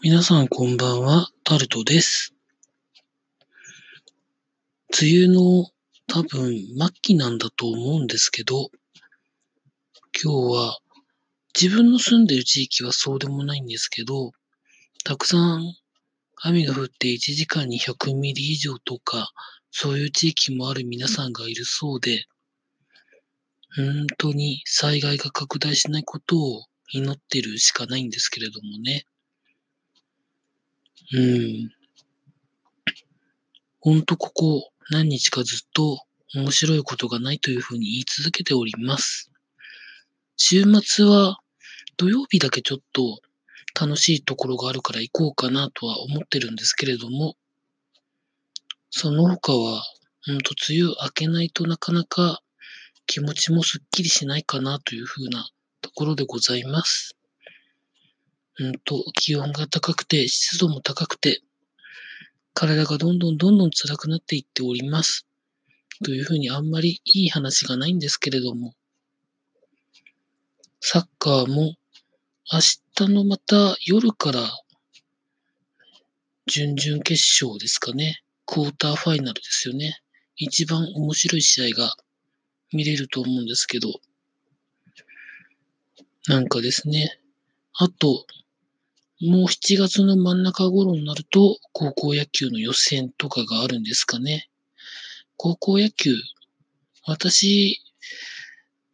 [0.00, 2.32] 皆さんこんばんは、タルトです。
[5.00, 5.66] 梅雨の
[6.06, 8.70] 多分末期なんだと思うんですけど、
[10.22, 10.78] 今日は
[11.60, 14.30] 自分の住んでる地域はそうでもないんですけど、
[15.04, 15.74] たくさん
[16.42, 19.32] 雨が降って1時間に100ミリ以上とか、
[19.72, 22.26] そういう地域もある皆さんがいるそうで、
[23.74, 29.04] 本当に災害が拡大しないことを祈ってるしかないんですけれどもね。
[31.12, 31.70] うん。
[33.80, 35.98] ほんとここ何日かずっと
[36.34, 39.30] 面白いことがないというふうに言い続けております。
[40.36, 41.38] 週末は
[41.96, 43.20] 土曜日だけちょっと
[43.78, 47.36] 楽しいところがあるから行こうかなとは思ってるんですけれども、
[48.90, 49.82] その他は、
[50.26, 52.42] ほんと梅雨明けないとなかなか
[53.06, 55.48] 気持ちもすっきりしないかなというふうな
[55.80, 57.17] ところでございます。
[58.60, 61.42] うんと、気温が高くて、湿度も高くて、
[62.54, 65.26] 体がどんどんどんどん辛くなっていっております。
[66.04, 68.74] というふうにあんまりいい話がないんですけれども、
[70.80, 71.74] サッカーも
[72.52, 72.60] 明
[72.94, 74.40] 日のまた夜から
[76.46, 78.22] 準々決勝ですかね。
[78.46, 80.00] クォーターファイナルですよね。
[80.36, 81.94] 一番面白い試合が
[82.72, 84.00] 見れると思うんですけど、
[86.26, 87.20] なんかですね。
[87.74, 88.26] あと、
[89.20, 94.48] もう7月の真ん中頃になると、高校野球の予選とかがあるんですかね。
[95.36, 96.14] 高校野球、
[97.04, 97.80] 私、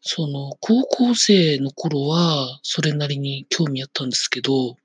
[0.00, 4.78] その、高校生の頃は、それなりに興味あったんですけど、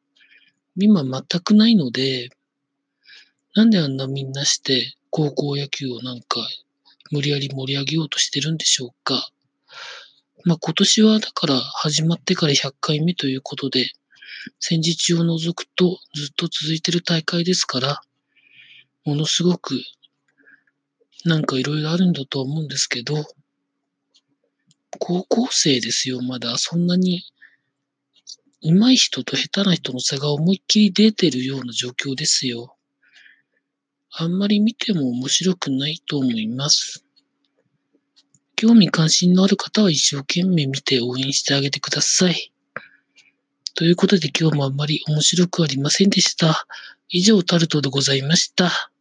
[0.75, 2.29] 今全くないので、
[3.55, 6.45] なんであんなみんなして、高校野球をなんか、
[7.11, 9.29] 無理やり盛り上げようとしてるんでしょうか。
[10.43, 13.91] まあ、今年はだから始まってから100回目ということで、
[14.59, 18.01] 戦時中を除くとずっと続いてる大会ですから、
[19.05, 19.81] ものすごく
[21.25, 23.25] なんかいろいろあるんだと思うんですけど、
[24.99, 26.57] 高校生ですよ、まだ。
[26.57, 27.23] そんなに、
[28.61, 32.75] 上手い人と下手な人の差が思いっきり出てるような状況ですよ。
[34.11, 37.05] あんまり見ても面白くないと思います。
[38.55, 42.51] 興味関心のある方は一生懸命見て応援してあげてください。
[43.79, 46.67] ということで今日もあんまり面白くありませんでした。
[47.07, 48.91] 以上タルトでございました。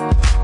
[0.00, 0.39] Thank